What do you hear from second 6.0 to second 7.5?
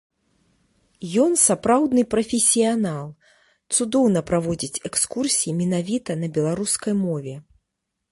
на беларускай мове.